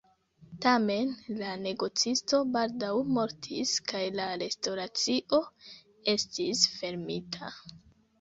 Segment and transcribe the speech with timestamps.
[0.65, 1.09] Tamen
[1.41, 5.41] la negocisto baldaŭ mortis kaj la restoracio
[6.15, 7.53] estis fermita.